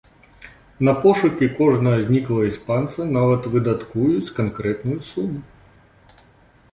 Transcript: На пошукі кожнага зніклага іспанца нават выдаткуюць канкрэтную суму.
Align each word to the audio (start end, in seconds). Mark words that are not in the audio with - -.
На 0.87 0.93
пошукі 1.01 1.49
кожнага 1.59 1.97
зніклага 2.07 2.47
іспанца 2.51 3.05
нават 3.17 3.41
выдаткуюць 3.57 4.33
канкрэтную 4.39 4.97
суму. 5.11 5.39